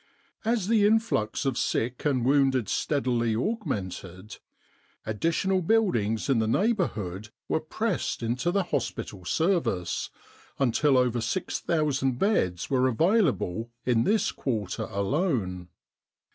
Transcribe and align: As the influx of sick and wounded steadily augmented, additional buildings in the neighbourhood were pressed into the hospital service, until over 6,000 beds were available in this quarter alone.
As 0.43 0.67
the 0.67 0.83
influx 0.83 1.45
of 1.45 1.59
sick 1.59 2.05
and 2.05 2.25
wounded 2.25 2.67
steadily 2.67 3.35
augmented, 3.35 4.39
additional 5.05 5.61
buildings 5.61 6.27
in 6.27 6.39
the 6.39 6.47
neighbourhood 6.47 7.29
were 7.47 7.59
pressed 7.59 8.23
into 8.23 8.49
the 8.49 8.63
hospital 8.63 9.23
service, 9.25 10.09
until 10.57 10.97
over 10.97 11.21
6,000 11.21 12.17
beds 12.17 12.67
were 12.67 12.87
available 12.87 13.69
in 13.85 14.03
this 14.03 14.31
quarter 14.31 14.85
alone. 14.89 15.67